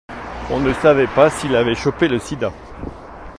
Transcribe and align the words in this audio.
On 0.49 0.59
ne 0.59 0.73
savait 0.73 1.05
pas 1.05 1.29
s'il 1.29 1.55
avait 1.55 1.75
chopé 1.75 2.07
le 2.07 2.17
sida. 2.17 2.51